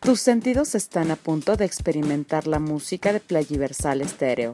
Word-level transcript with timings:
Tus 0.00 0.20
sentidos 0.20 0.74
están 0.74 1.10
a 1.10 1.16
punto 1.16 1.56
de 1.56 1.66
experimentar 1.66 2.46
la 2.46 2.58
música 2.58 3.12
de 3.12 3.20
Playiversal 3.20 4.00
Estéreo. 4.00 4.52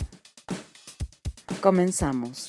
Comenzamos. 1.61 2.49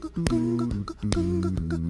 gung 0.00 0.56
gung 0.56 0.86
gung 0.86 1.40
gung 1.42 1.68
gung 1.68 1.89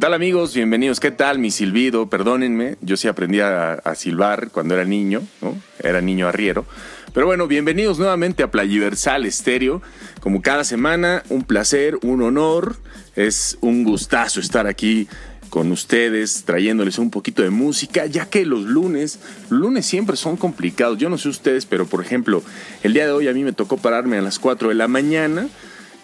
Tal 0.00 0.14
amigos? 0.14 0.54
Bienvenidos. 0.54 0.98
¿Qué 0.98 1.10
tal 1.10 1.38
mi 1.38 1.50
silbido? 1.50 2.08
Perdónenme, 2.08 2.76
yo 2.80 2.96
sí 2.96 3.06
aprendí 3.06 3.40
a, 3.40 3.74
a 3.74 3.94
silbar 3.94 4.50
cuando 4.50 4.72
era 4.72 4.86
niño, 4.86 5.20
¿no? 5.42 5.54
Era 5.78 6.00
niño 6.00 6.26
arriero. 6.26 6.64
Pero 7.12 7.26
bueno, 7.26 7.46
bienvenidos 7.46 7.98
nuevamente 7.98 8.42
a 8.42 8.50
Playiversal 8.50 9.26
Estéreo. 9.26 9.82
Como 10.20 10.40
cada 10.40 10.64
semana, 10.64 11.22
un 11.28 11.44
placer, 11.44 11.98
un 12.00 12.22
honor. 12.22 12.76
Es 13.14 13.58
un 13.60 13.84
gustazo 13.84 14.40
estar 14.40 14.66
aquí 14.66 15.06
con 15.50 15.70
ustedes, 15.70 16.44
trayéndoles 16.44 16.98
un 16.98 17.10
poquito 17.10 17.42
de 17.42 17.50
música, 17.50 18.06
ya 18.06 18.24
que 18.24 18.46
los 18.46 18.62
lunes, 18.62 19.18
lunes 19.50 19.84
siempre 19.84 20.16
son 20.16 20.38
complicados. 20.38 20.96
Yo 20.96 21.10
no 21.10 21.18
sé 21.18 21.28
ustedes, 21.28 21.66
pero 21.66 21.84
por 21.84 22.02
ejemplo, 22.02 22.42
el 22.82 22.94
día 22.94 23.04
de 23.04 23.12
hoy 23.12 23.28
a 23.28 23.34
mí 23.34 23.44
me 23.44 23.52
tocó 23.52 23.76
pararme 23.76 24.16
a 24.16 24.22
las 24.22 24.38
4 24.38 24.70
de 24.70 24.76
la 24.76 24.88
mañana 24.88 25.48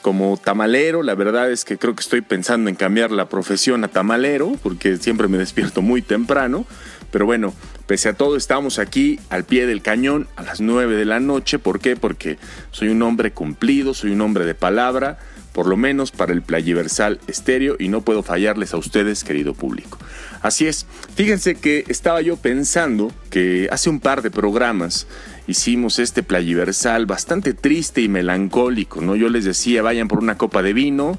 como 0.06 0.36
tamalero. 0.36 1.02
La 1.02 1.16
verdad 1.16 1.50
es 1.50 1.64
que 1.64 1.78
creo 1.78 1.96
que 1.96 2.00
estoy 2.00 2.20
pensando 2.20 2.70
en 2.70 2.76
cambiar 2.76 3.10
la 3.10 3.28
profesión 3.28 3.82
a 3.82 3.88
tamalero, 3.88 4.52
porque 4.62 4.98
siempre 4.98 5.26
me 5.26 5.36
despierto 5.36 5.82
muy 5.82 6.00
temprano. 6.00 6.64
Pero 7.10 7.26
bueno, 7.26 7.52
pese 7.88 8.10
a 8.10 8.12
todo, 8.12 8.36
estamos 8.36 8.78
aquí 8.78 9.18
al 9.30 9.42
pie 9.42 9.66
del 9.66 9.82
cañón 9.82 10.28
a 10.36 10.44
las 10.44 10.60
9 10.60 10.94
de 10.94 11.06
la 11.06 11.18
noche. 11.18 11.58
¿Por 11.58 11.80
qué? 11.80 11.96
Porque 11.96 12.38
soy 12.70 12.86
un 12.90 13.02
hombre 13.02 13.32
cumplido, 13.32 13.94
soy 13.94 14.12
un 14.12 14.20
hombre 14.20 14.46
de 14.46 14.54
palabra, 14.54 15.18
por 15.52 15.66
lo 15.66 15.76
menos 15.76 16.12
para 16.12 16.32
el 16.32 16.42
Playiversal 16.42 17.18
estéreo, 17.26 17.74
y 17.76 17.88
no 17.88 18.02
puedo 18.02 18.22
fallarles 18.22 18.74
a 18.74 18.76
ustedes, 18.76 19.24
querido 19.24 19.54
público. 19.54 19.98
Así 20.40 20.68
es, 20.68 20.86
fíjense 21.16 21.56
que 21.56 21.84
estaba 21.88 22.20
yo 22.20 22.36
pensando 22.36 23.10
que 23.28 23.68
hace 23.72 23.90
un 23.90 23.98
par 23.98 24.22
de 24.22 24.30
programas 24.30 25.08
hicimos 25.46 25.98
este 25.98 26.22
Playiversal 26.22 27.06
bastante 27.06 27.54
triste 27.54 28.02
y 28.02 28.08
melancólico, 28.08 29.00
¿no? 29.00 29.16
Yo 29.16 29.28
les 29.28 29.44
decía, 29.44 29.82
vayan 29.82 30.08
por 30.08 30.18
una 30.18 30.36
copa 30.36 30.62
de 30.62 30.72
vino 30.72 31.18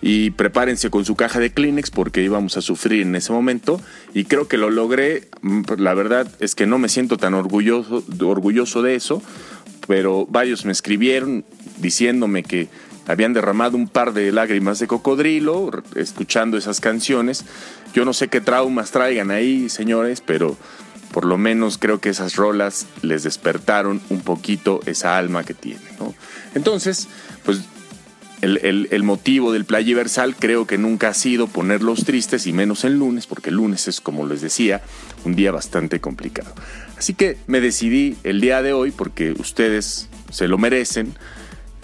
y 0.00 0.30
prepárense 0.30 0.90
con 0.90 1.04
su 1.04 1.16
caja 1.16 1.40
de 1.40 1.50
Kleenex 1.50 1.90
porque 1.90 2.22
íbamos 2.22 2.56
a 2.56 2.62
sufrir 2.62 3.02
en 3.02 3.16
ese 3.16 3.32
momento 3.32 3.80
y 4.14 4.24
creo 4.24 4.48
que 4.48 4.56
lo 4.56 4.70
logré. 4.70 5.28
Mm, 5.42 5.62
la 5.78 5.94
verdad 5.94 6.28
es 6.40 6.54
que 6.54 6.66
no 6.66 6.78
me 6.78 6.88
siento 6.88 7.16
tan 7.16 7.34
orgulloso, 7.34 8.04
orgulloso 8.20 8.82
de 8.82 8.94
eso, 8.94 9.22
pero 9.86 10.26
varios 10.26 10.64
me 10.64 10.72
escribieron 10.72 11.44
diciéndome 11.78 12.42
que 12.42 12.68
habían 13.06 13.32
derramado 13.32 13.76
un 13.76 13.88
par 13.88 14.12
de 14.12 14.30
lágrimas 14.32 14.78
de 14.78 14.86
cocodrilo 14.86 15.70
escuchando 15.96 16.58
esas 16.58 16.80
canciones. 16.80 17.44
Yo 17.94 18.04
no 18.04 18.12
sé 18.12 18.28
qué 18.28 18.40
traumas 18.42 18.90
traigan 18.90 19.30
ahí, 19.30 19.70
señores, 19.70 20.20
pero 20.20 20.56
por 21.18 21.26
lo 21.26 21.36
menos 21.36 21.78
creo 21.78 22.00
que 22.00 22.10
esas 22.10 22.36
rolas 22.36 22.86
les 23.02 23.24
despertaron 23.24 24.00
un 24.08 24.20
poquito 24.20 24.78
esa 24.86 25.18
alma 25.18 25.42
que 25.42 25.52
tienen. 25.52 25.82
¿no? 25.98 26.14
Entonces, 26.54 27.08
pues 27.44 27.62
el, 28.40 29.02
motivo 29.02 29.50
del 29.50 29.64
Playiversal 29.64 30.36
creo 30.36 30.64
que 30.68 30.78
nunca 30.78 31.08
ha 31.08 31.14
sido 31.14 31.48
ponerlos 31.48 32.04
tristes 32.04 32.46
y 32.46 32.52
menos 32.52 32.84
el 32.84 33.00
lunes, 33.00 33.26
porque 33.26 33.50
el 33.50 33.56
lunes 33.56 33.88
es, 33.88 34.00
como 34.00 34.28
les 34.28 34.42
decía, 34.42 34.80
un 35.24 35.34
día 35.34 35.50
bastante 35.50 36.00
complicado. 36.00 36.54
Así 36.96 37.14
que 37.14 37.36
me 37.48 37.60
decidí 37.60 38.16
el 38.22 38.40
día 38.40 38.62
de 38.62 38.72
hoy, 38.72 38.92
porque 38.92 39.32
ustedes 39.32 40.08
se 40.30 40.46
lo 40.46 40.56
merecen, 40.56 41.14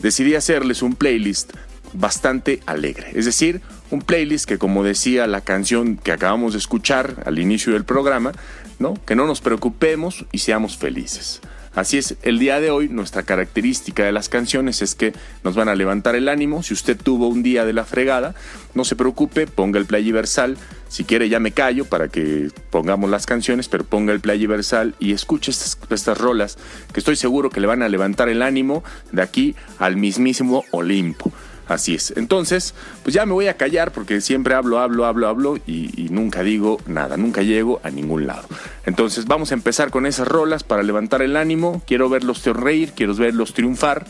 decidí 0.00 0.36
hacerles 0.36 0.80
un 0.80 0.94
playlist 0.94 1.54
bastante 1.92 2.60
alegre. 2.66 3.10
Es 3.14 3.24
decir, 3.24 3.62
un 3.90 4.00
playlist 4.00 4.46
que, 4.46 4.58
como 4.58 4.84
decía 4.84 5.26
la 5.26 5.40
canción 5.40 5.96
que 5.96 6.12
acabamos 6.12 6.52
de 6.52 6.60
escuchar 6.60 7.22
al 7.26 7.40
inicio 7.40 7.72
del 7.72 7.84
programa, 7.84 8.32
¿no? 8.78 8.94
que 9.06 9.14
no 9.14 9.26
nos 9.26 9.40
preocupemos 9.40 10.24
y 10.32 10.38
seamos 10.38 10.76
felices. 10.76 11.40
Así 11.74 11.98
es, 11.98 12.16
el 12.22 12.38
día 12.38 12.60
de 12.60 12.70
hoy 12.70 12.88
nuestra 12.88 13.24
característica 13.24 14.04
de 14.04 14.12
las 14.12 14.28
canciones 14.28 14.80
es 14.80 14.94
que 14.94 15.12
nos 15.42 15.56
van 15.56 15.68
a 15.68 15.74
levantar 15.74 16.14
el 16.14 16.28
ánimo. 16.28 16.62
Si 16.62 16.72
usted 16.72 16.96
tuvo 16.96 17.26
un 17.26 17.42
día 17.42 17.64
de 17.64 17.72
la 17.72 17.84
fregada, 17.84 18.36
no 18.74 18.84
se 18.84 18.94
preocupe, 18.94 19.48
ponga 19.48 19.80
el 19.80 19.86
playiversal. 19.86 20.56
Si 20.88 21.02
quiere 21.02 21.28
ya 21.28 21.40
me 21.40 21.50
callo 21.50 21.84
para 21.84 22.06
que 22.06 22.50
pongamos 22.70 23.10
las 23.10 23.26
canciones, 23.26 23.68
pero 23.68 23.82
ponga 23.82 24.12
el 24.12 24.20
playiversal 24.20 24.94
y 25.00 25.12
escuche 25.12 25.50
estas, 25.50 25.76
estas 25.90 26.16
rolas 26.16 26.58
que 26.92 27.00
estoy 27.00 27.16
seguro 27.16 27.50
que 27.50 27.60
le 27.60 27.66
van 27.66 27.82
a 27.82 27.88
levantar 27.88 28.28
el 28.28 28.42
ánimo 28.42 28.84
de 29.10 29.22
aquí 29.22 29.56
al 29.80 29.96
mismísimo 29.96 30.64
Olimpo. 30.70 31.32
Así 31.68 31.94
es. 31.94 32.12
Entonces, 32.16 32.74
pues 33.02 33.14
ya 33.14 33.24
me 33.24 33.32
voy 33.32 33.48
a 33.48 33.56
callar 33.56 33.92
porque 33.92 34.20
siempre 34.20 34.54
hablo, 34.54 34.78
hablo, 34.78 35.06
hablo, 35.06 35.28
hablo 35.28 35.56
y, 35.66 36.08
nunca 36.10 36.42
digo 36.42 36.78
nada, 36.86 37.16
nunca 37.16 37.42
llego 37.42 37.80
a 37.82 37.90
ningún 37.90 38.26
lado. 38.26 38.46
Entonces, 38.84 39.26
vamos 39.26 39.50
a 39.50 39.54
empezar 39.54 39.90
con 39.90 40.06
esas 40.06 40.28
rolas 40.28 40.62
para 40.62 40.82
levantar 40.82 41.22
el 41.22 41.36
ánimo. 41.36 41.82
Quiero 41.86 42.08
verlos 42.08 42.44
reír, 42.44 42.92
quiero 42.94 43.14
verlos 43.14 43.54
triunfar. 43.54 44.06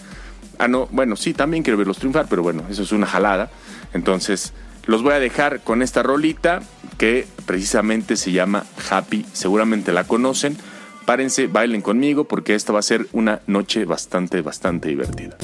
Ah, 0.59 0.69
no, 0.69 0.89
bueno, 0.91 1.17
sí, 1.17 1.35
también 1.35 1.63
quiero 1.63 1.77
verlos 1.77 1.99
triunfar, 1.99 2.27
pero 2.29 2.43
bueno, 2.43 2.65
eso 2.69 2.83
es 2.83 2.93
una 2.93 3.07
jalada. 3.07 3.51
Entonces, 3.93 4.53
los 4.87 5.03
voy 5.03 5.15
a 5.15 5.21
dejar 5.21 5.61
con 5.61 5.83
esta 5.83 6.03
rolita 6.03 6.61
que 6.99 7.27
precisamente 7.47 8.17
se 8.17 8.33
llama 8.33 8.65
Happy. 8.91 9.25
Seguramente 9.33 9.93
la 9.93 10.05
conocen. 10.05 10.57
Párense, 11.07 11.47
bailen 11.47 11.83
conmigo 11.83 12.25
porque 12.25 12.55
esta 12.55 12.73
va 12.73 12.79
a 12.79 12.83
ser 12.83 13.07
una 13.13 13.41
noche 13.47 13.85
bastante, 13.85 14.41
bastante 14.41 14.89
divertida. 14.89 15.37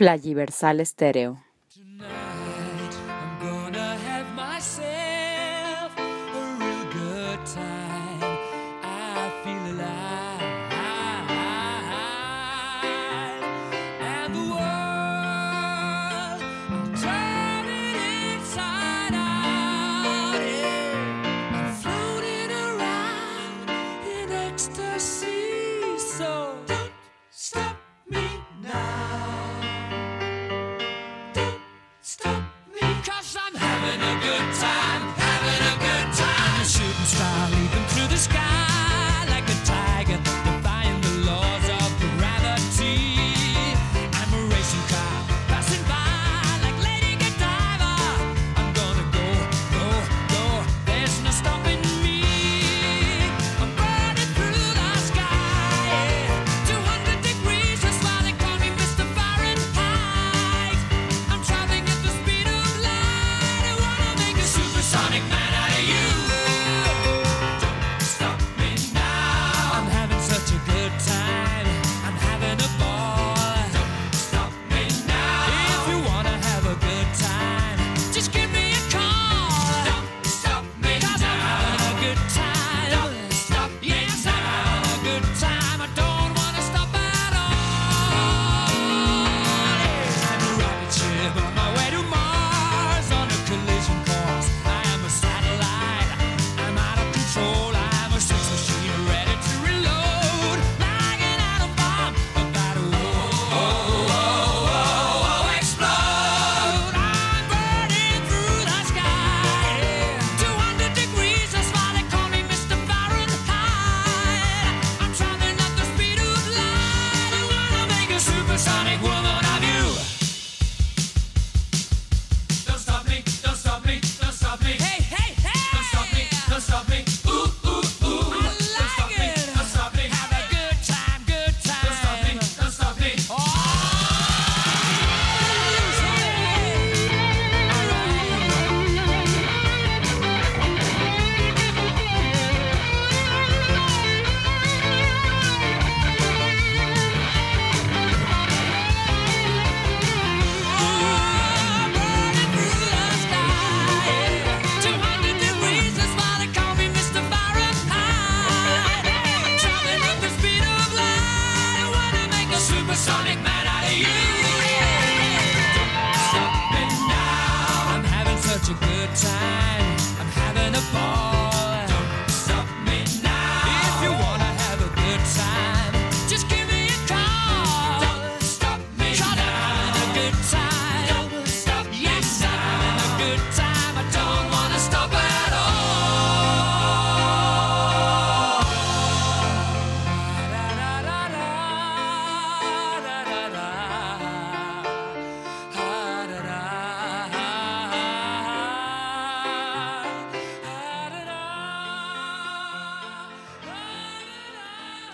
Playiversal 0.00 0.80
Estéreo. 0.80 1.36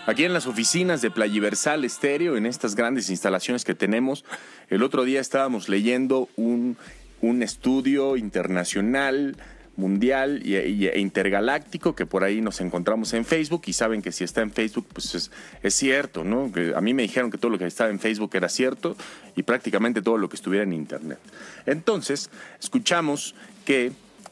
Aquí 0.07 0.23
en 0.23 0.33
las 0.33 0.47
oficinas 0.47 1.03
de 1.03 1.11
Playiversal 1.11 1.85
Estéreo, 1.85 2.37
en 2.37 2.47
estas 2.47 2.77
grandes 2.77 3.11
instalaciones 3.11 3.65
que 3.65 3.75
tenemos, 3.75 4.25
el 4.71 4.85
otro 4.85 5.03
día 5.05 5.21
estábamos 5.21 5.69
leyendo 5.69 6.29
un, 6.37 6.77
un 7.21 7.43
estudio 7.43 8.17
internacional 8.17 9.37
mundial 9.75 10.43
e, 10.45 10.93
intergaláctico 11.01 11.97
que 11.97 12.07
por 12.07 12.23
ahí 12.23 12.41
nos 12.41 12.61
encontramos 12.61 13.15
en 13.15 13.25
Facebook 13.25 13.63
y 13.67 13.73
saben 13.73 14.01
que 14.01 14.13
si 14.13 14.23
está 14.23 14.43
en 14.43 14.53
Facebook 14.53 14.87
pues 14.93 15.13
es, 15.17 15.33
es, 15.65 15.75
cierto, 15.75 16.23
¿no? 16.23 16.53
Que 16.53 16.73
a 16.77 16.81
mí 16.81 16.95
me 16.95 17.03
dijeron 17.03 17.33
que 17.33 17.37
todo 17.37 17.51
lo 17.51 17.59
que 17.59 17.67
estaba 17.67 17.91
en 17.91 17.99
Facebook 17.99 18.31
era 18.35 18.49
cierto 18.49 18.97
y 19.35 19.43
prácticamente 19.43 20.03
todo 20.03 20.19
lo 20.19 20.29
que 20.29 20.37
estuviera 20.37 20.63
en 20.63 20.73
Internet. 20.73 21.19
Entonces, 21.67 22.31
escuchamos 22.61 23.35
que 23.65 23.91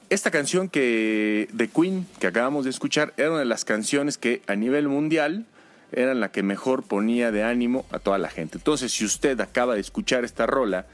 esta 0.09 0.31
canción 0.31 0.69
que 0.69 1.49
de 1.53 1.67
Queen 1.67 2.07
que 2.21 2.29
acabamos 2.29 2.63
de 2.63 2.71
escuchar 2.71 3.13
era 3.17 3.31
una 3.31 3.41
de 3.41 3.45
las 3.45 3.65
canciones 3.65 4.19
que 4.19 4.41
a 4.47 4.55
nivel 4.55 4.87
mundial 4.87 5.47
era 5.97 6.15
la 6.15 6.31
que 6.31 6.43
mejor 6.43 6.83
ponía 6.83 7.31
de 7.31 7.43
ánimo 7.43 7.87
a 7.91 7.99
toda 7.99 8.19
la 8.19 8.29
gente. 8.29 8.59
Entonces, 8.59 8.93
si 8.93 9.05
usted 9.05 9.41
acaba 9.41 9.75
de 9.75 9.81
escuchar 9.81 10.25
esta 10.25 10.47
rola 10.47 10.87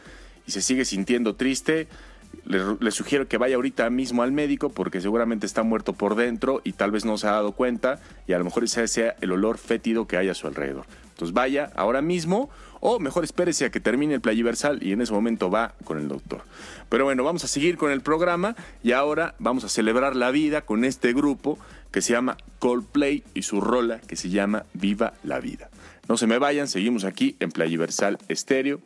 y 0.47 0.52
se 0.52 0.62
sigue 0.62 0.85
sintiendo 0.85 1.35
triste, 1.37 1.88
le, 2.45 2.90
sugiero 2.90 3.28
que 3.28 3.38
vaya 3.38 3.57
ahorita 3.57 3.88
mismo 3.90 4.23
al 4.23 4.33
médico 4.33 4.71
porque 4.71 5.00
seguramente 5.00 5.47
está 5.47 5.62
muerto 5.62 5.92
por 5.92 6.14
dentro 6.14 6.61
y 6.64 6.73
tal 6.73 6.90
vez 6.90 7.04
no 7.04 7.19
se 7.19 7.26
ha 7.26 7.33
dado 7.33 7.52
cuenta 7.52 8.00
y 8.26 8.33
a 8.33 8.38
lo 8.38 8.45
mejor 8.45 8.64
ese 8.64 8.87
sea 8.88 9.16
el 9.21 9.33
olor 9.33 9.59
fétido 9.59 10.07
que 10.07 10.16
hay 10.16 10.28
a 10.28 10.35
su 10.35 10.47
alrededor. 10.47 10.87
Entonces 11.11 11.35
vaya 11.35 11.71
ahora 11.75 12.02
mismo 12.02 12.50
o 12.80 12.99
mejor 12.99 13.25
espérese 13.25 13.66
a 13.66 13.71
que 13.71 13.78
termine 13.78 14.14
el 14.14 14.21
playiversal 14.21 14.83
y 14.83 14.92
en 14.92 15.02
ese 15.02 15.12
momento 15.12 15.50
va 15.50 15.75
con 15.85 15.99
el 15.99 16.09
doctor. 16.09 16.42
Pero 16.88 17.04
bueno, 17.04 17.25
vamos 17.25 17.45
a 17.45 17.49
seguir 17.49 17.76
con 17.76 17.92
el 17.92 18.00
programa 18.00 18.57
y 18.83 18.92
ahora 18.92 19.35
vamos 19.38 19.64
a 19.64 19.69
celebrar 19.69 20.16
la 20.16 20.30
vida 20.30 20.62
con 20.62 20.85
este 20.85 21.12
grupo 21.12 21.59
que 21.91 22.03
se 22.03 22.13
llama 22.13 22.37
Coldplay 22.59 23.25
y 23.35 23.43
su 23.43 23.61
rola 23.61 24.01
que 24.01 24.17
se 24.17 24.31
llama 24.31 24.67
Viva 24.75 25.15
la 25.23 25.41
Vida. 25.41 25.71
No 26.09 26.17
se 26.17 26.27
me 26.27 26.39
vayan, 26.39 26.69
seguimos 26.69 27.05
aquí 27.05 27.37
en 27.41 27.51
Playiversal 27.51 28.19
Estéreo 28.29 28.81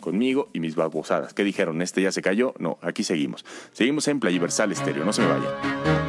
conmigo 0.00 0.50
y 0.52 0.60
mis 0.60 0.74
babosadas. 0.74 1.32
¿Qué 1.32 1.44
dijeron? 1.44 1.80
¿Este 1.80 2.02
ya 2.02 2.12
se 2.12 2.22
cayó? 2.22 2.54
No, 2.58 2.78
aquí 2.82 3.04
seguimos. 3.04 3.44
Seguimos 3.72 4.08
en 4.08 4.20
Playiversal 4.20 4.72
Estéreo, 4.72 5.04
no 5.04 5.12
se 5.12 5.22
me 5.22 5.28
vayan. 5.28 6.01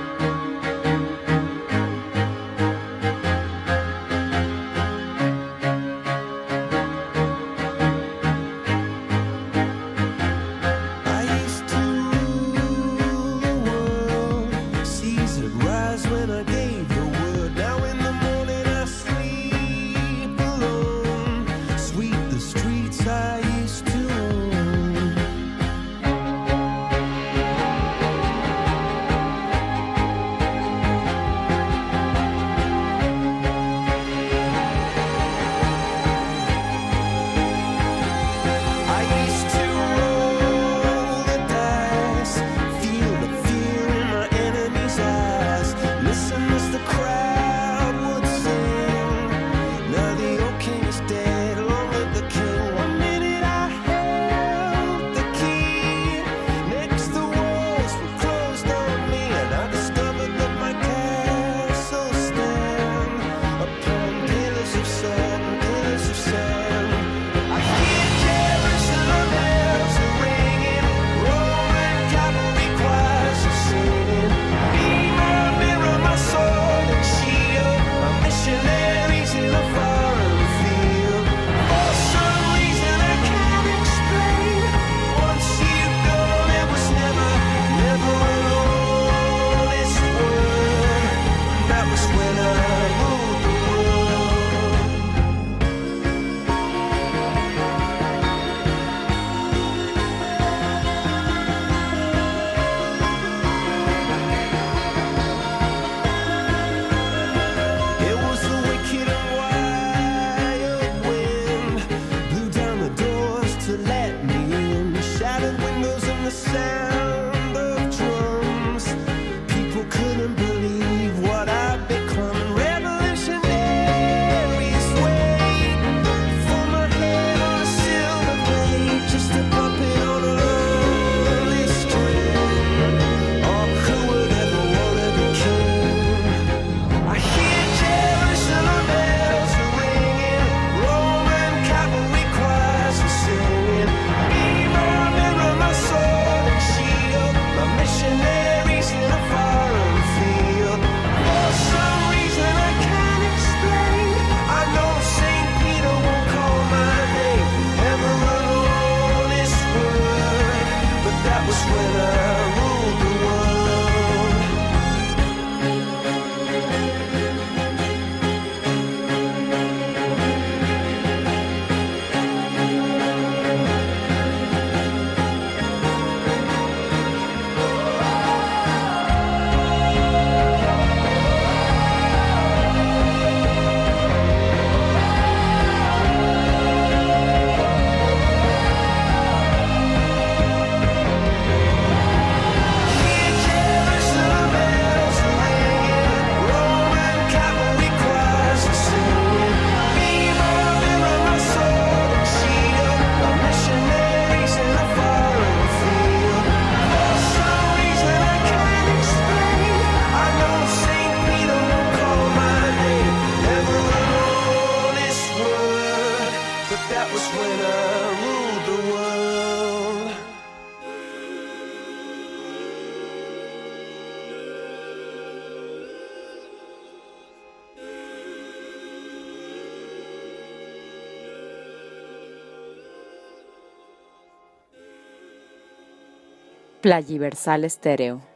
Playiversal 236.83 237.63
Estéreo. 237.63 238.32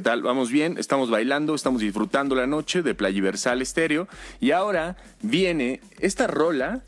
Vamos 0.00 0.50
bien, 0.50 0.78
estamos 0.78 1.10
bailando, 1.10 1.54
estamos 1.54 1.82
disfrutando 1.82 2.34
la 2.34 2.46
noche 2.46 2.82
de 2.82 2.94
Playiversal 2.94 3.60
Estéreo. 3.60 4.08
Y 4.40 4.52
ahora 4.52 4.96
viene 5.20 5.82
esta 6.00 6.26
rola 6.26 6.82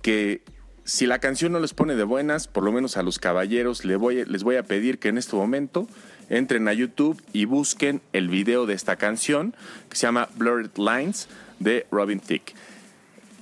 que 0.00 0.40
si 0.84 1.06
la 1.06 1.18
canción 1.18 1.52
no 1.52 1.60
les 1.60 1.74
pone 1.74 1.96
de 1.96 2.04
buenas, 2.04 2.48
por 2.48 2.64
lo 2.64 2.72
menos 2.72 2.96
a 2.96 3.02
los 3.02 3.18
caballeros 3.18 3.84
les 3.84 3.98
voy, 3.98 4.24
les 4.24 4.42
voy 4.42 4.56
a 4.56 4.62
pedir 4.62 4.98
que 4.98 5.08
en 5.08 5.18
este 5.18 5.36
momento 5.36 5.86
entren 6.30 6.66
a 6.66 6.72
YouTube 6.72 7.22
y 7.34 7.44
busquen 7.44 8.00
el 8.14 8.30
video 8.30 8.64
de 8.64 8.72
esta 8.72 8.96
canción 8.96 9.54
que 9.90 9.96
se 9.98 10.06
llama 10.06 10.30
Blurred 10.36 10.70
Lines 10.78 11.28
de 11.58 11.86
Robin 11.90 12.20
Thicke. 12.20 12.54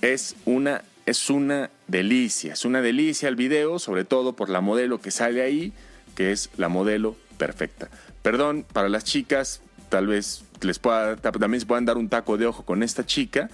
Es 0.01 0.35
una, 0.45 0.83
es 1.07 1.31
una 1.31 1.71
delicia, 1.87 2.55
es 2.55 2.65
una 2.65 2.83
delicia 2.83 3.29
el 3.29 3.37
video, 3.37 3.79
sobre 3.79 4.05
todo 4.05 4.35
por 4.35 4.51
la 4.51 4.61
modelo 4.61 5.01
que 5.01 5.13
sale 5.13 5.41
ahí, 5.41 5.73
que 6.17 6.33
es 6.33 6.51
la 6.57 6.69
modelo 6.69 7.17
perfecta. 7.39 7.91
Perdón, 8.25 8.65
para 8.73 8.89
las 8.89 9.05
chicas, 9.05 9.61
tal 9.91 10.07
vez 10.07 10.47
les 10.63 10.79
pueda, 10.79 11.17
también 11.17 11.61
se 11.61 11.67
puedan 11.67 11.85
dar 11.85 11.99
un 11.99 12.09
taco 12.09 12.39
de 12.39 12.47
ojo 12.47 12.65
con 12.65 12.83
esta 12.83 13.05
chica, 13.05 13.51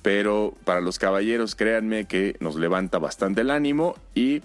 pero 0.00 0.54
para 0.62 0.80
los 0.80 1.00
caballeros, 1.00 1.56
créanme 1.56 2.04
que 2.04 2.36
nos 2.38 2.54
levanta 2.54 3.00
bastante 3.00 3.40
el 3.40 3.50
ánimo 3.50 3.96
y 4.14 4.40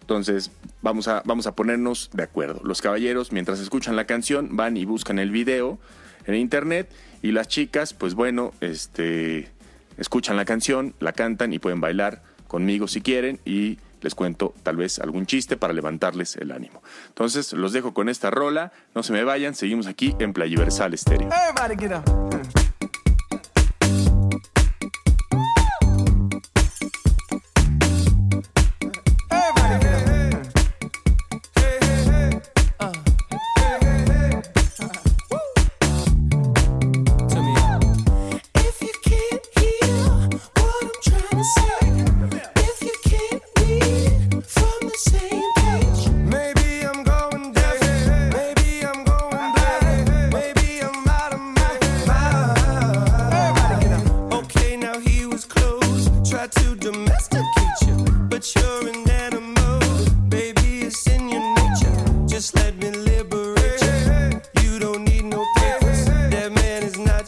entonces 0.00 0.52
vamos 0.80 1.06
a, 1.06 1.22
vamos 1.26 1.46
a 1.46 1.54
ponernos 1.54 2.08
de 2.14 2.22
acuerdo. 2.22 2.62
Los 2.64 2.80
caballeros, 2.80 3.30
mientras 3.30 3.60
escuchan 3.60 3.94
la 3.94 4.06
canción, 4.06 4.56
van 4.56 4.78
y 4.78 4.86
buscan 4.86 5.18
el 5.18 5.30
video 5.30 5.78
en 6.24 6.36
internet 6.36 6.90
y 7.20 7.32
las 7.32 7.46
chicas, 7.46 7.92
pues 7.92 8.14
bueno, 8.14 8.54
este, 8.62 9.50
escuchan 9.98 10.38
la 10.38 10.46
canción, 10.46 10.94
la 11.00 11.12
cantan 11.12 11.52
y 11.52 11.58
pueden 11.58 11.82
bailar 11.82 12.22
conmigo 12.48 12.88
si 12.88 13.02
quieren 13.02 13.38
y 13.44 13.76
les 14.04 14.14
cuento 14.14 14.54
tal 14.62 14.76
vez 14.76 15.00
algún 15.00 15.26
chiste 15.26 15.56
para 15.56 15.72
levantarles 15.72 16.36
el 16.36 16.52
ánimo. 16.52 16.82
Entonces, 17.08 17.52
los 17.54 17.72
dejo 17.72 17.92
con 17.94 18.08
esta 18.08 18.30
rola. 18.30 18.72
No 18.94 19.02
se 19.02 19.12
me 19.12 19.24
vayan, 19.24 19.54
seguimos 19.54 19.86
aquí 19.86 20.14
en 20.20 20.32
Playiversal 20.32 20.94
Estéreo. 20.94 21.30
stars 21.30 22.63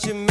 You. 0.05 0.26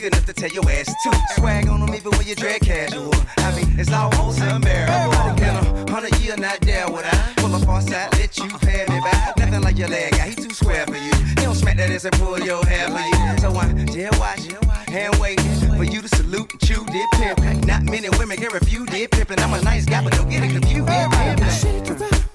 big 0.00 0.12
enough 0.12 0.26
to 0.26 0.32
tell 0.32 0.50
your 0.50 0.68
ass 0.70 0.86
to. 1.02 1.10
Swag 1.36 1.68
on 1.68 1.80
them 1.80 1.94
even 1.94 2.10
when 2.12 2.26
you 2.26 2.34
dread 2.34 2.60
casual. 2.60 3.12
I 3.38 3.54
mean, 3.56 3.78
it's 3.78 3.92
almost 3.92 4.40
unbearable. 4.40 5.42
In 5.42 5.56
a 5.56 5.90
hundred 5.90 6.16
year, 6.20 6.36
not 6.36 6.60
there 6.60 6.88
would 6.88 7.04
I 7.04 7.32
pull 7.36 7.54
up 7.54 7.68
on 7.68 7.82
side, 7.82 8.12
let 8.14 8.36
you 8.38 8.48
pay 8.58 8.84
me 8.88 9.00
back. 9.00 9.36
Nothing 9.38 9.62
like 9.62 9.78
your 9.78 9.88
leg 9.88 10.12
guy, 10.12 10.28
he 10.28 10.34
too 10.34 10.50
square 10.50 10.86
for 10.86 10.96
you. 10.96 11.12
He 11.12 11.34
don't 11.34 11.54
smack 11.54 11.76
that 11.76 11.90
ass 11.90 12.04
and 12.04 12.14
pull 12.14 12.38
your 12.40 12.64
hair 12.66 12.88
for 12.88 13.00
you. 13.00 13.38
So 13.38 13.56
I 13.56 13.72
dare 13.86 14.10
watch, 14.18 14.46
hand 14.88 15.16
wait 15.18 15.40
for 15.76 15.84
you 15.84 16.00
to 16.00 16.08
salute 16.08 16.50
and 16.52 16.60
chew 16.60 16.84
dip 16.86 17.10
pimp. 17.14 17.66
Not 17.66 17.84
many 17.84 18.08
women 18.10 18.36
can 18.36 18.52
refuse 18.52 18.88
dip 18.88 19.10
pimp, 19.10 19.30
and 19.30 19.40
I'm 19.40 19.52
a 19.52 19.62
nice 19.62 19.84
guy, 19.84 20.02
but 20.02 20.12
don't 20.12 20.30
get 20.30 20.44
it 20.44 20.50
confused. 20.50 20.88
Dip, 20.88 21.10
pimp. 21.10 22.29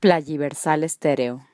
Plagiversal 0.00 0.82
Estéreo. 0.82 1.49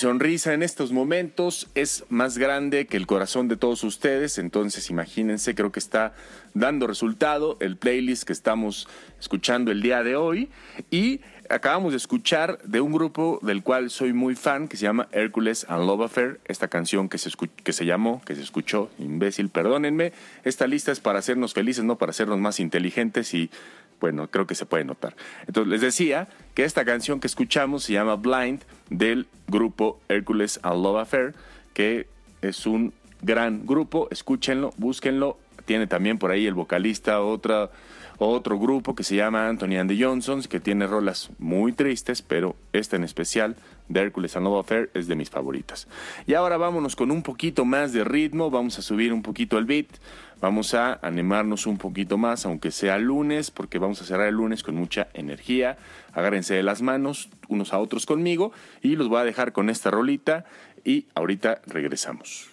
Sonrisa 0.00 0.54
en 0.54 0.62
estos 0.62 0.92
momentos 0.92 1.68
es 1.74 2.06
más 2.08 2.38
grande 2.38 2.86
que 2.86 2.96
el 2.96 3.06
corazón 3.06 3.48
de 3.48 3.58
todos 3.58 3.84
ustedes, 3.84 4.38
entonces 4.38 4.88
imagínense, 4.88 5.54
creo 5.54 5.72
que 5.72 5.78
está 5.78 6.14
dando 6.54 6.86
resultado 6.86 7.58
el 7.60 7.76
playlist 7.76 8.24
que 8.24 8.32
estamos 8.32 8.88
escuchando 9.20 9.70
el 9.70 9.82
día 9.82 10.02
de 10.02 10.16
hoy. 10.16 10.48
Y 10.90 11.20
acabamos 11.50 11.92
de 11.92 11.98
escuchar 11.98 12.62
de 12.62 12.80
un 12.80 12.92
grupo 12.92 13.40
del 13.42 13.62
cual 13.62 13.90
soy 13.90 14.14
muy 14.14 14.36
fan 14.36 14.68
que 14.68 14.78
se 14.78 14.84
llama 14.84 15.06
Hercules 15.12 15.66
and 15.68 15.84
Love 15.84 16.06
Affair, 16.06 16.40
esta 16.46 16.68
canción 16.68 17.10
que 17.10 17.18
se, 17.18 17.30
que 17.62 17.74
se 17.74 17.84
llamó, 17.84 18.22
que 18.24 18.34
se 18.34 18.42
escuchó, 18.42 18.90
imbécil, 18.98 19.50
perdónenme, 19.50 20.14
esta 20.44 20.66
lista 20.66 20.92
es 20.92 21.00
para 21.00 21.18
hacernos 21.18 21.52
felices, 21.52 21.84
no 21.84 21.98
para 21.98 22.10
hacernos 22.10 22.38
más 22.38 22.58
inteligentes 22.58 23.34
y 23.34 23.50
bueno, 24.00 24.28
creo 24.28 24.46
que 24.46 24.54
se 24.54 24.66
puede 24.66 24.84
notar. 24.84 25.14
Entonces 25.46 25.70
les 25.70 25.80
decía 25.80 26.28
que 26.54 26.64
esta 26.64 26.84
canción 26.84 27.20
que 27.20 27.26
escuchamos 27.26 27.84
se 27.84 27.92
llama 27.92 28.16
Blind 28.16 28.62
del 28.88 29.26
grupo 29.46 30.00
Hercules 30.08 30.58
and 30.62 30.82
Love 30.82 30.98
Affair, 30.98 31.34
que 31.74 32.08
es 32.42 32.66
un 32.66 32.92
gran 33.22 33.66
grupo, 33.66 34.08
escúchenlo, 34.10 34.72
búsquenlo. 34.76 35.38
Tiene 35.66 35.86
también 35.86 36.18
por 36.18 36.30
ahí 36.30 36.46
el 36.46 36.54
vocalista 36.54 37.20
otra, 37.20 37.70
otro 38.18 38.58
grupo 38.58 38.94
que 38.94 39.04
se 39.04 39.16
llama 39.16 39.48
Anthony 39.48 39.76
and 39.78 39.90
the 39.90 40.02
Johnsons, 40.02 40.48
que 40.48 40.58
tiene 40.58 40.86
rolas 40.86 41.30
muy 41.38 41.72
tristes, 41.72 42.22
pero 42.22 42.56
esta 42.72 42.96
en 42.96 43.04
especial 43.04 43.56
de 43.90 44.00
Hercules 44.00 44.36
and 44.36 44.46
Love 44.46 44.60
Affair 44.60 44.90
es 44.94 45.06
de 45.08 45.16
mis 45.16 45.28
favoritas. 45.28 45.88
Y 46.26 46.34
ahora 46.34 46.56
vámonos 46.56 46.96
con 46.96 47.10
un 47.10 47.22
poquito 47.22 47.64
más 47.64 47.92
de 47.92 48.04
ritmo, 48.04 48.50
vamos 48.50 48.78
a 48.78 48.82
subir 48.82 49.12
un 49.12 49.22
poquito 49.22 49.58
el 49.58 49.66
beat, 49.66 49.88
vamos 50.40 50.74
a 50.74 50.98
animarnos 51.02 51.66
un 51.66 51.76
poquito 51.76 52.16
más, 52.16 52.46
aunque 52.46 52.70
sea 52.70 52.98
lunes, 52.98 53.50
porque 53.50 53.78
vamos 53.78 54.00
a 54.00 54.04
cerrar 54.04 54.28
el 54.28 54.36
lunes 54.36 54.62
con 54.62 54.76
mucha 54.76 55.08
energía. 55.12 55.76
Agárrense 56.12 56.54
de 56.54 56.62
las 56.62 56.82
manos 56.82 57.28
unos 57.48 57.72
a 57.72 57.78
otros 57.78 58.06
conmigo 58.06 58.52
y 58.80 58.96
los 58.96 59.08
voy 59.08 59.20
a 59.20 59.24
dejar 59.24 59.52
con 59.52 59.68
esta 59.68 59.90
rolita 59.90 60.44
y 60.84 61.06
ahorita 61.14 61.60
regresamos. 61.66 62.48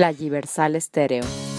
Playiversal 0.00 0.76
Estéreo. 0.76 1.49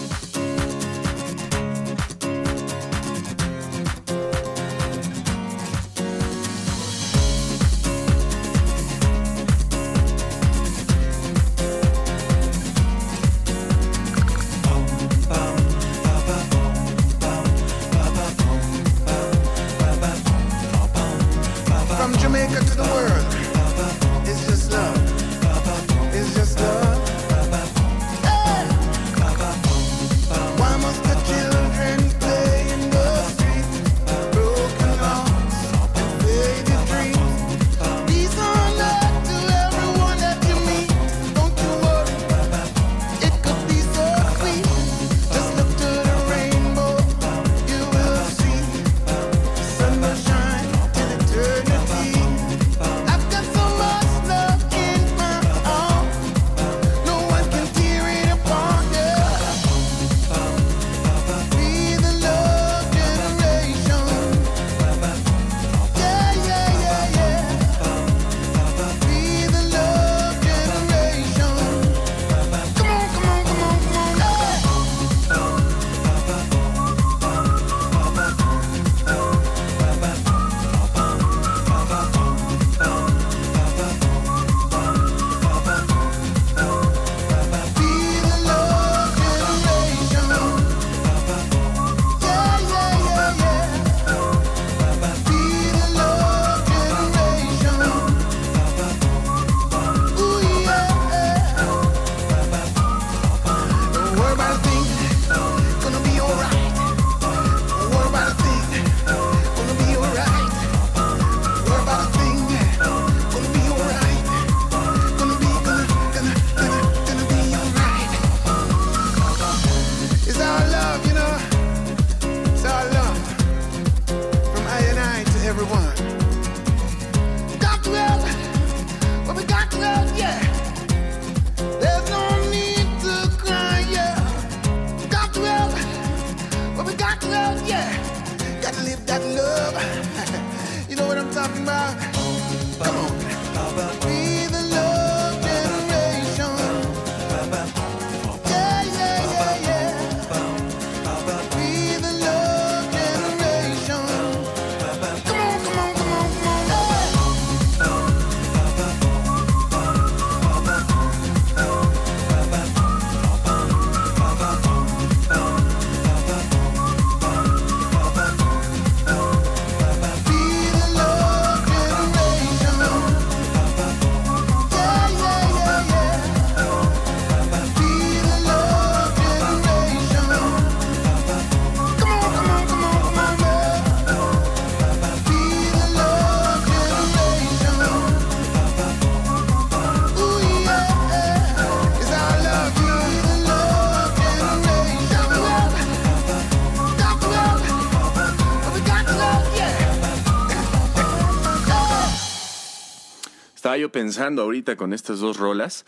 Pensando 204.02 204.42
ahorita 204.42 204.74
con 204.74 204.92
estas 204.92 205.20
dos 205.20 205.36
rolas 205.36 205.86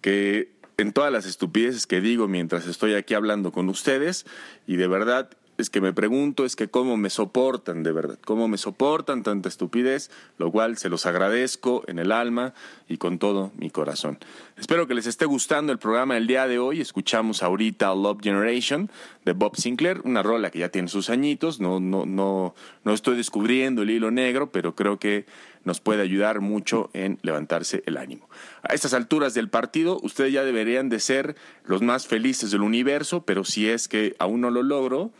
que 0.00 0.52
en 0.78 0.94
todas 0.94 1.12
las 1.12 1.26
estupideces 1.26 1.86
que 1.86 2.00
digo 2.00 2.26
mientras 2.26 2.66
estoy 2.66 2.94
aquí 2.94 3.12
hablando 3.12 3.52
con 3.52 3.68
ustedes 3.68 4.24
y 4.66 4.76
de 4.76 4.86
verdad 4.86 5.28
es 5.58 5.70
que 5.70 5.80
me 5.80 5.92
pregunto 5.92 6.44
es 6.44 6.56
que 6.56 6.68
cómo 6.68 6.96
me 6.96 7.10
soportan 7.10 7.82
de 7.82 7.92
verdad, 7.92 8.18
cómo 8.24 8.48
me 8.48 8.58
soportan 8.58 9.22
tanta 9.22 9.48
estupidez, 9.48 10.10
lo 10.38 10.50
cual 10.50 10.78
se 10.78 10.88
los 10.88 11.06
agradezco 11.06 11.84
en 11.86 11.98
el 11.98 12.10
alma 12.10 12.54
y 12.88 12.96
con 12.96 13.18
todo 13.18 13.52
mi 13.56 13.70
corazón. 13.70 14.18
Espero 14.56 14.86
que 14.86 14.94
les 14.94 15.06
esté 15.06 15.26
gustando 15.26 15.72
el 15.72 15.78
programa 15.78 16.14
del 16.14 16.26
día 16.26 16.46
de 16.46 16.58
hoy. 16.58 16.80
Escuchamos 16.80 17.42
ahorita 17.42 17.94
Love 17.94 18.20
Generation 18.22 18.90
de 19.24 19.32
Bob 19.32 19.56
Sinclair, 19.56 20.00
una 20.04 20.22
rola 20.22 20.50
que 20.50 20.58
ya 20.58 20.70
tiene 20.70 20.88
sus 20.88 21.10
añitos, 21.10 21.60
no, 21.60 21.80
no, 21.80 22.06
no, 22.06 22.54
no 22.84 22.92
estoy 22.92 23.16
descubriendo 23.16 23.82
el 23.82 23.90
hilo 23.90 24.10
negro, 24.10 24.50
pero 24.50 24.74
creo 24.74 24.98
que 24.98 25.26
nos 25.64 25.80
puede 25.80 26.02
ayudar 26.02 26.40
mucho 26.40 26.90
en 26.92 27.18
levantarse 27.22 27.82
el 27.86 27.96
ánimo. 27.96 28.28
A 28.62 28.74
estas 28.74 28.94
alturas 28.94 29.34
del 29.34 29.48
partido, 29.48 29.98
ustedes 30.02 30.32
ya 30.32 30.44
deberían 30.44 30.88
de 30.88 30.98
ser 30.98 31.36
los 31.64 31.82
más 31.82 32.06
felices 32.06 32.50
del 32.50 32.62
universo, 32.62 33.24
pero 33.24 33.44
si 33.44 33.68
es 33.68 33.86
que 33.86 34.16
aún 34.18 34.40
no 34.40 34.50
lo 34.50 34.62
logro, 34.62 35.12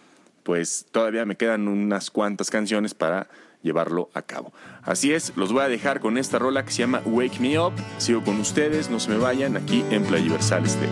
pues 0.43 0.87
todavía 0.91 1.25
me 1.25 1.37
quedan 1.37 1.69
unas 1.69 2.11
cuantas 2.11 2.51
canciones 2.51 2.95
para 2.95 3.29
llevarlo 3.63 4.11
a 4.15 4.23
cabo. 4.23 4.53
Así 4.83 5.13
es, 5.13 5.33
los 5.37 5.53
voy 5.53 5.63
a 5.63 5.69
dejar 5.69 6.01
con 6.01 6.19
esta 6.19 6.39
rola 6.39 6.65
que 6.65 6.73
se 6.73 6.79
llama 6.79 7.03
Wake 7.05 7.39
Me 7.41 7.59
Up. 7.59 7.73
Sigo 7.99 8.23
con 8.23 8.41
ustedes, 8.41 8.91
no 8.91 8.99
se 9.01 9.11
me 9.11 9.19
vayan 9.19 9.57
aquí 9.57 9.85
en 9.91 10.05
Play 10.05 10.23
Universal 10.23 10.69
Stereo. 10.69 10.91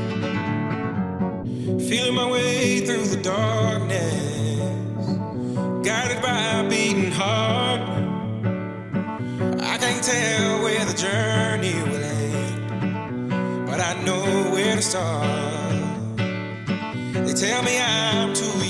Feeling 1.89 2.15
my 2.15 2.31
way 2.31 2.81
through 2.87 3.09
the 3.09 3.17
darkness, 3.17 5.07
guided 5.83 6.23
by 6.23 6.61
a 6.61 6.69
beating 6.69 7.11
heart. 7.11 7.81
I 9.61 9.77
can't 9.79 10.05
tell 10.05 10.63
where 10.63 10.85
the 10.85 10.95
journey 10.95 11.75
will 11.83 12.05
end, 12.05 13.67
but 13.67 13.81
I 13.81 13.95
know 14.05 14.53
where 14.53 14.77
to 14.77 14.83
start. 14.83 15.27
They 17.27 17.33
tell 17.33 17.63
me 17.65 17.81
I'm 17.81 18.35
too 18.35 18.45
young 18.45 18.70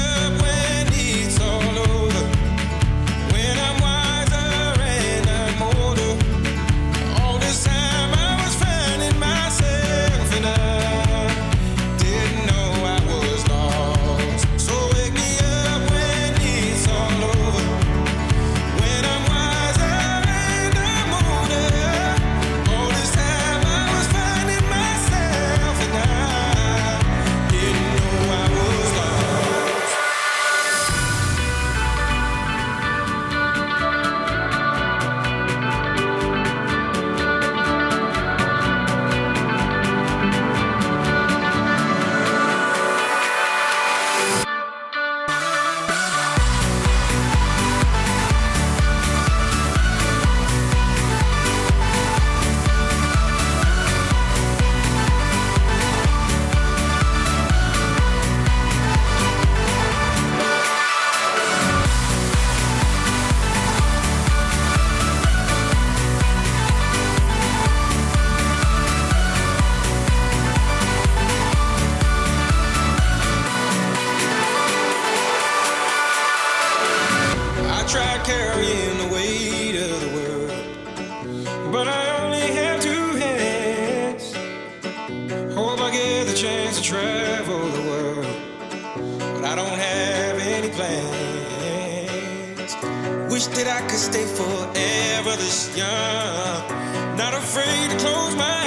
young, 95.81 97.17
not 97.17 97.33
afraid 97.33 97.89
to 97.91 97.97
close 97.97 98.35
my 98.35 98.60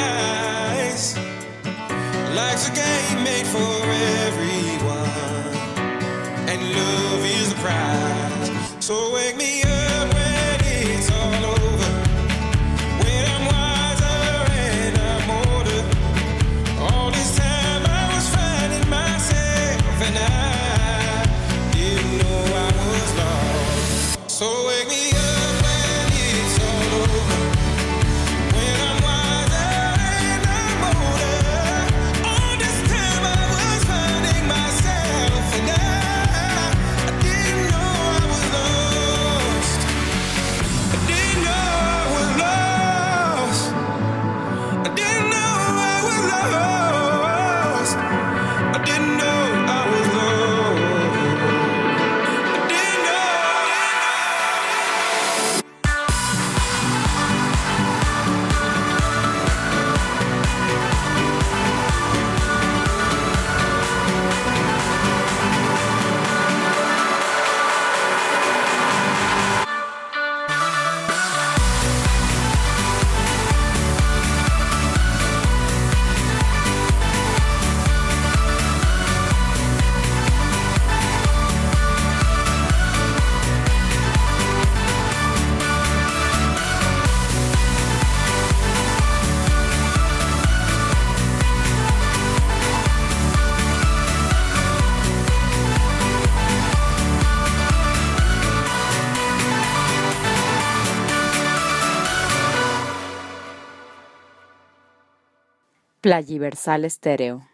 Playiversal 106.05 106.85
Estéreo. 106.85 107.54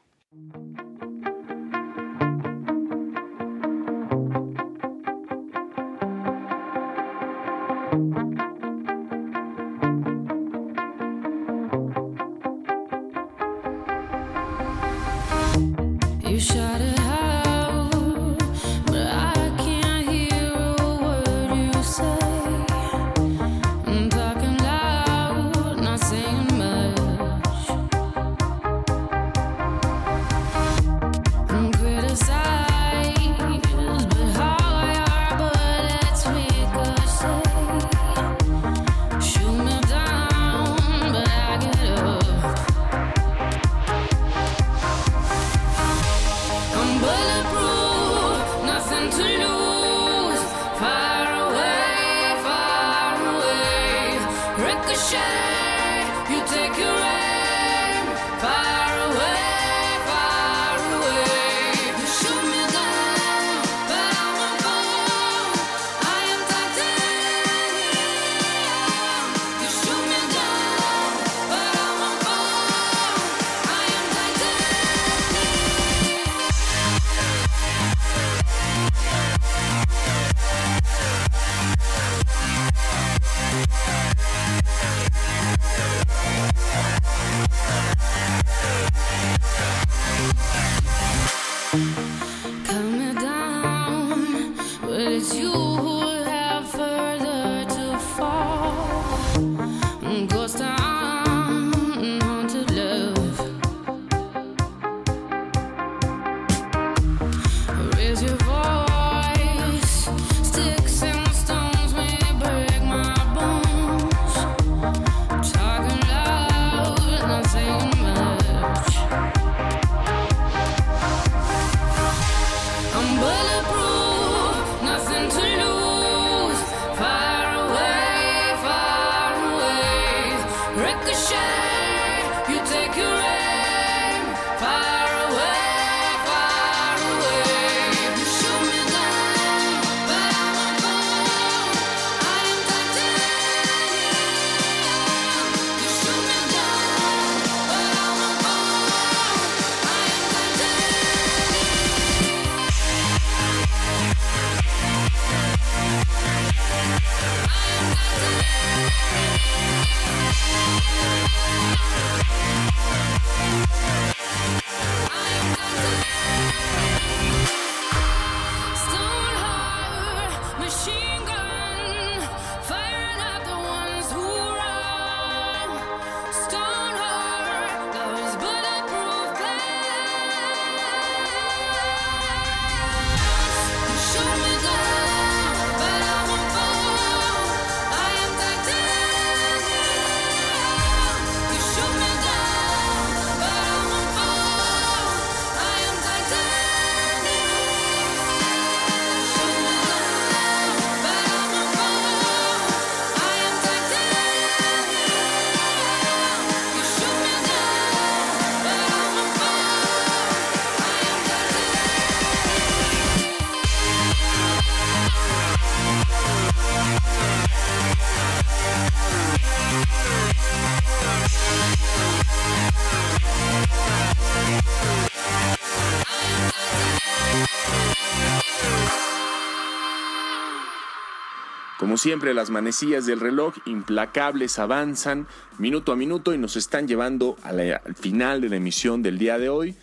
Como 231.91 231.99
siempre, 231.99 232.35
las 232.35 232.51
manecillas 232.51 233.05
del 233.05 233.19
reloj 233.19 233.57
implacables 233.67 234.61
avanzan 234.61 235.27
minuto 235.59 235.91
a 235.91 235.97
minuto 235.97 236.33
y 236.33 236.39
nos 236.39 236.55
están 236.55 236.87
llevando 236.87 237.37
la- 237.43 237.83
al 237.85 237.97
final 237.97 238.41
de 238.41 238.49
la 238.49 238.55
emisión 238.59 239.03
del 239.03 239.19
día 239.19 239.39
de 239.41 239.49
hoy. 239.49 239.75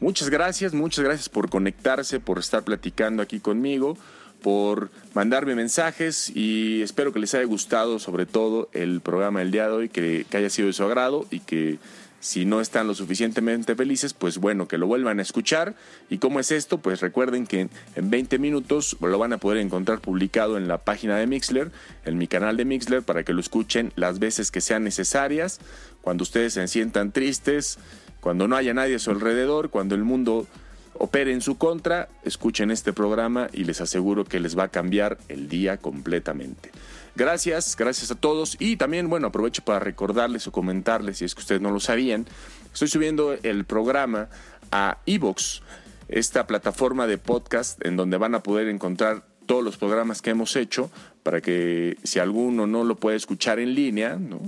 Muchas 0.00 0.30
gracias, 0.30 0.72
muchas 0.72 1.04
gracias 1.04 1.28
por 1.28 1.50
conectarse, 1.50 2.20
por 2.20 2.38
estar 2.38 2.62
platicando 2.62 3.22
aquí 3.22 3.38
conmigo, 3.38 3.98
por 4.40 4.88
mandarme 5.12 5.54
mensajes 5.54 6.34
y 6.34 6.80
espero 6.80 7.12
que 7.12 7.18
les 7.18 7.34
haya 7.34 7.44
gustado 7.44 7.98
sobre 7.98 8.24
todo 8.24 8.70
el 8.72 9.02
programa 9.02 9.40
del 9.40 9.50
día 9.50 9.66
de 9.66 9.72
hoy, 9.74 9.88
que, 9.90 10.24
que 10.30 10.36
haya 10.38 10.48
sido 10.48 10.68
de 10.68 10.72
su 10.72 10.84
agrado 10.84 11.26
y 11.30 11.40
que 11.40 11.76
si 12.22 12.44
no 12.44 12.60
están 12.60 12.86
lo 12.86 12.94
suficientemente 12.94 13.74
felices, 13.74 14.14
pues 14.14 14.38
bueno, 14.38 14.68
que 14.68 14.78
lo 14.78 14.86
vuelvan 14.86 15.18
a 15.18 15.22
escuchar. 15.22 15.74
¿Y 16.08 16.18
cómo 16.18 16.38
es 16.38 16.52
esto? 16.52 16.78
Pues 16.78 17.00
recuerden 17.00 17.48
que 17.48 17.68
en 17.96 18.10
20 18.10 18.38
minutos 18.38 18.96
lo 19.00 19.18
van 19.18 19.32
a 19.32 19.38
poder 19.38 19.58
encontrar 19.58 20.00
publicado 20.00 20.56
en 20.56 20.68
la 20.68 20.78
página 20.78 21.16
de 21.16 21.26
Mixler, 21.26 21.72
en 22.04 22.18
mi 22.18 22.28
canal 22.28 22.56
de 22.56 22.64
Mixler, 22.64 23.02
para 23.02 23.24
que 23.24 23.32
lo 23.32 23.40
escuchen 23.40 23.92
las 23.96 24.20
veces 24.20 24.52
que 24.52 24.60
sean 24.60 24.84
necesarias, 24.84 25.58
cuando 26.00 26.22
ustedes 26.22 26.52
se 26.52 26.68
sientan 26.68 27.10
tristes, 27.10 27.80
cuando 28.20 28.46
no 28.46 28.54
haya 28.54 28.72
nadie 28.72 28.94
a 28.94 29.00
su 29.00 29.10
alrededor, 29.10 29.70
cuando 29.70 29.96
el 29.96 30.04
mundo 30.04 30.46
opere 30.94 31.32
en 31.32 31.40
su 31.40 31.58
contra, 31.58 32.08
escuchen 32.22 32.70
este 32.70 32.92
programa 32.92 33.48
y 33.52 33.64
les 33.64 33.80
aseguro 33.80 34.24
que 34.24 34.38
les 34.38 34.56
va 34.56 34.64
a 34.64 34.68
cambiar 34.68 35.18
el 35.28 35.48
día 35.48 35.78
completamente. 35.78 36.70
Gracias, 37.14 37.76
gracias 37.76 38.10
a 38.10 38.14
todos 38.14 38.56
y 38.58 38.76
también, 38.76 39.08
bueno, 39.10 39.26
aprovecho 39.28 39.62
para 39.62 39.78
recordarles 39.78 40.46
o 40.46 40.52
comentarles, 40.52 41.18
si 41.18 41.24
es 41.26 41.34
que 41.34 41.40
ustedes 41.42 41.60
no 41.60 41.70
lo 41.70 41.78
sabían, 41.78 42.26
estoy 42.72 42.88
subiendo 42.88 43.34
el 43.42 43.64
programa 43.64 44.28
a 44.70 44.98
Evox, 45.04 45.60
esta 46.08 46.46
plataforma 46.46 47.06
de 47.06 47.18
podcast 47.18 47.84
en 47.84 47.96
donde 47.96 48.16
van 48.16 48.34
a 48.34 48.42
poder 48.42 48.68
encontrar 48.68 49.24
todos 49.44 49.62
los 49.62 49.76
programas 49.76 50.22
que 50.22 50.30
hemos 50.30 50.56
hecho 50.56 50.90
para 51.22 51.42
que 51.42 51.98
si 52.02 52.18
alguno 52.18 52.66
no 52.66 52.82
lo 52.84 52.96
puede 52.96 53.16
escuchar 53.18 53.58
en 53.58 53.74
línea, 53.74 54.16
¿no? 54.16 54.40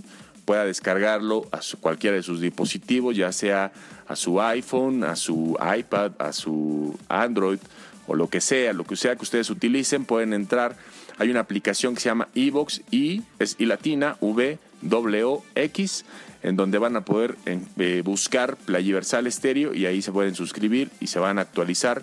pueda 0.47 0.65
descargarlo 0.65 1.47
a 1.53 1.63
su- 1.63 1.79
cualquiera 1.81 2.17
de 2.17 2.23
sus 2.23 2.41
dispositivos, 2.41 3.17
ya 3.17 3.33
sea 3.33 3.73
a 4.07 4.15
su 4.17 4.41
iPhone, 4.43 5.03
a 5.05 5.17
su 5.17 5.57
iPad, 5.79 6.13
a 6.19 6.33
su 6.33 6.99
Android 7.09 7.59
o 8.07 8.15
lo 8.15 8.29
que 8.29 8.41
sea, 8.43 8.73
lo 8.75 8.85
que 8.85 8.97
sea 8.97 9.17
que 9.17 9.23
ustedes 9.23 9.49
utilicen, 9.49 10.05
pueden 10.05 10.35
entrar. 10.35 10.77
Hay 11.19 11.31
una 11.31 11.41
aplicación 11.41 11.95
que 11.95 12.01
se 12.01 12.09
llama 12.09 12.29
Evox 12.35 12.83
y 12.91 13.23
es 13.39 13.57
y 13.59 13.67
latina 13.67 14.17
V 14.21 14.59
W 14.83 15.39
X 15.55 16.05
en 16.43 16.57
donde 16.57 16.79
van 16.79 16.97
a 16.97 17.05
poder 17.05 17.37
eh, 17.47 18.03
buscar 18.05 18.57
Playiversal 18.57 19.27
Estéreo 19.27 19.75
y 19.75 19.87
ahí 19.87 20.03
se 20.03 20.13
pueden 20.13 20.35
suscribir 20.35 20.91
y 21.01 21.07
se 21.07 21.19
van 21.19 21.39
a 21.39 21.43
actualizar 21.43 22.03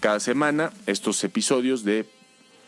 cada 0.00 0.18
semana 0.18 0.72
estos 0.86 1.22
episodios 1.24 1.84
de 1.84 2.06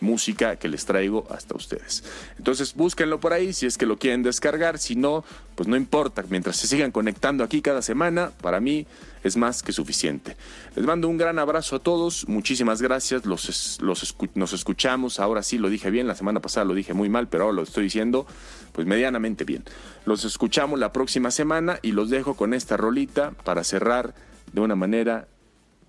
música 0.04 0.56
que 0.56 0.68
les 0.68 0.84
traigo 0.84 1.26
hasta 1.30 1.56
ustedes. 1.56 2.04
Entonces 2.38 2.74
búsquenlo 2.74 3.18
por 3.18 3.32
ahí 3.32 3.52
si 3.52 3.66
es 3.66 3.76
que 3.76 3.86
lo 3.86 3.98
quieren 3.98 4.22
descargar, 4.22 4.78
si 4.78 4.94
no, 4.94 5.24
pues 5.56 5.68
no 5.68 5.76
importa, 5.76 6.22
mientras 6.28 6.56
se 6.56 6.68
sigan 6.68 6.92
conectando 6.92 7.42
aquí 7.42 7.60
cada 7.62 7.82
semana, 7.82 8.30
para 8.40 8.60
mí 8.60 8.86
es 9.24 9.36
más 9.36 9.62
que 9.62 9.72
suficiente. 9.72 10.36
Les 10.76 10.84
mando 10.84 11.08
un 11.08 11.16
gran 11.16 11.38
abrazo 11.38 11.76
a 11.76 11.78
todos, 11.78 12.28
muchísimas 12.28 12.82
gracias, 12.82 13.24
los, 13.24 13.80
los 13.80 14.16
nos 14.34 14.52
escuchamos, 14.52 15.18
ahora 15.18 15.42
sí 15.42 15.58
lo 15.58 15.70
dije 15.70 15.90
bien, 15.90 16.06
la 16.06 16.14
semana 16.14 16.40
pasada 16.40 16.66
lo 16.66 16.74
dije 16.74 16.94
muy 16.94 17.08
mal, 17.08 17.28
pero 17.28 17.44
ahora 17.44 17.56
lo 17.56 17.62
estoy 17.62 17.84
diciendo 17.84 18.26
pues 18.72 18.86
medianamente 18.86 19.44
bien. 19.44 19.64
Los 20.04 20.24
escuchamos 20.24 20.78
la 20.78 20.92
próxima 20.92 21.30
semana 21.30 21.78
y 21.80 21.92
los 21.92 22.10
dejo 22.10 22.34
con 22.34 22.52
esta 22.52 22.76
rolita 22.76 23.30
para 23.44 23.64
cerrar 23.64 24.14
de 24.52 24.60
una 24.60 24.74
manera 24.74 25.28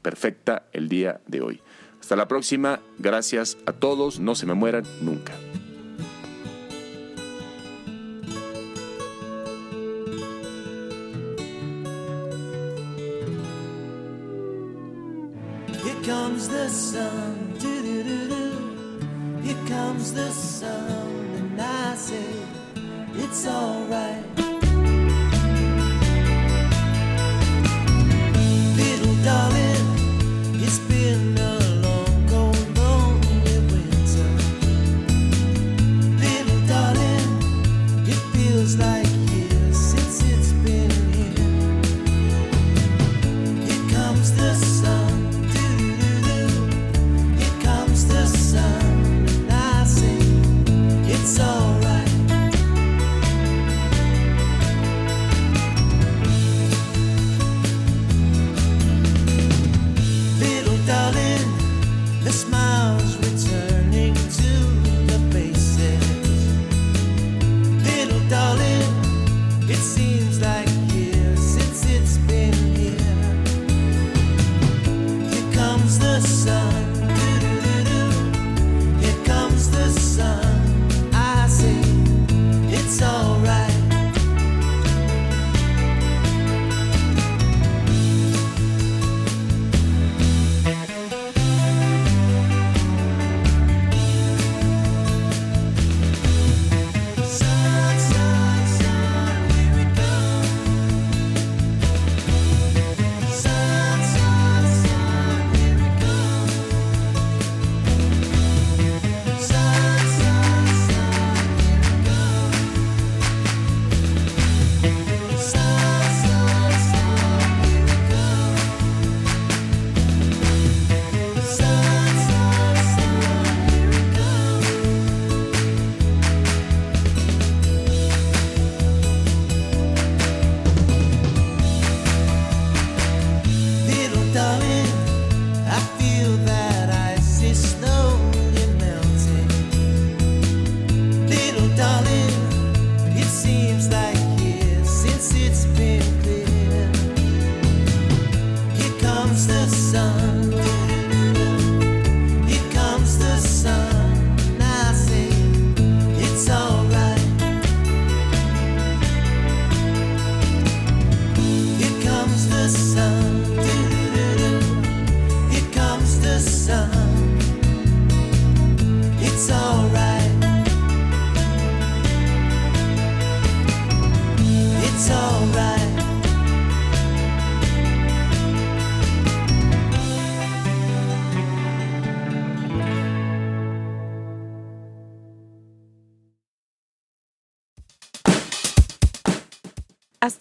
perfecta 0.01 0.67
el 0.71 0.87
día 0.87 1.19
de 1.25 1.41
hoy. 1.41 1.61
Hasta 2.05 2.15
la 2.15 2.27
próxima, 2.27 2.81
gracias 2.99 3.57
a 3.65 3.71
todos, 3.71 4.19
no 4.19 4.35
se 4.35 4.45
me 4.45 4.53
mueran 4.53 4.83
nunca. 5.01 5.33
Here 15.83 15.95
comes 16.05 16.47
the 16.47 16.69
sun, 16.69 17.55
doo-doo-doo-doo. 17.59 19.41
Here 19.41 19.57
comes 19.67 20.13
the 20.13 20.29
sun, 20.29 20.69
and 21.39 21.59
I 21.59 21.95
say 21.95 22.21
it's 23.15 23.47
alright. 23.47 24.34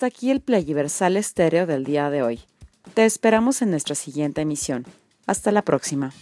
Aquí 0.04 0.30
el 0.30 0.42
Playiversal 0.42 1.16
Estéreo 1.16 1.66
del 1.66 1.84
día 1.84 2.10
de 2.10 2.22
hoy. 2.22 2.40
Te 2.92 3.06
esperamos 3.06 3.62
en 3.62 3.70
nuestra 3.70 3.94
siguiente 3.94 4.42
emisión. 4.42 4.84
Hasta 5.26 5.50
la 5.50 5.62
próxima. 5.62 6.12